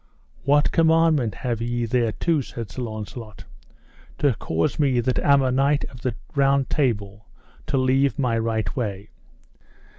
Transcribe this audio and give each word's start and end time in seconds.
What 0.45 0.71
commandment 0.71 1.35
have 1.35 1.61
ye 1.61 1.85
thereto, 1.85 2.41
said 2.41 2.71
Sir 2.71 2.81
Launcelot, 2.81 3.43
to 4.17 4.33
cause 4.33 4.79
me 4.79 4.99
that 4.99 5.19
am 5.19 5.43
a 5.43 5.51
knight 5.51 5.85
of 5.91 6.01
the 6.01 6.15
Round 6.33 6.67
Table 6.71 7.27
to 7.67 7.77
leave 7.77 8.17
my 8.17 8.35
right 8.39 8.75
way? 8.75 9.11